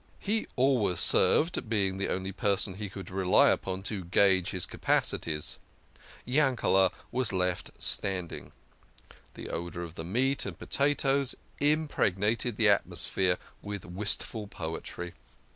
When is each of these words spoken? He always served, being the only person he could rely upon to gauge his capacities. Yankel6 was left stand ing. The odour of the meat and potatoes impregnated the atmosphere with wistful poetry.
He 0.19 0.47
always 0.55 0.97
served, 0.99 1.69
being 1.69 1.97
the 1.99 2.09
only 2.09 2.31
person 2.31 2.73
he 2.73 2.89
could 2.89 3.11
rely 3.11 3.51
upon 3.51 3.83
to 3.83 4.03
gauge 4.03 4.49
his 4.49 4.65
capacities. 4.65 5.59
Yankel6 6.27 6.91
was 7.11 7.31
left 7.31 7.69
stand 7.77 8.31
ing. 8.31 8.51
The 9.35 9.51
odour 9.51 9.83
of 9.83 9.93
the 9.93 10.03
meat 10.03 10.43
and 10.47 10.57
potatoes 10.57 11.35
impregnated 11.59 12.55
the 12.55 12.67
atmosphere 12.67 13.37
with 13.61 13.85
wistful 13.85 14.47
poetry. 14.47 15.13